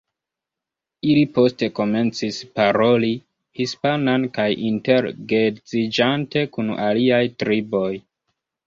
[1.09, 3.11] Ili poste komencis paroli
[3.61, 7.89] hispanan kaj inter-geedziĝante kun aliaj triboj.